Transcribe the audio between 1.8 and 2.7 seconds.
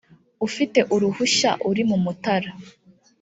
mumutara